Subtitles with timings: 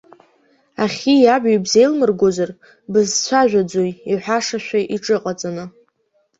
[0.83, 2.49] Ахьи абҩеи бзеилмыргозар,
[2.91, 5.65] бызцәажәаӡои иҳәашашәа иҽыҟаҵаны.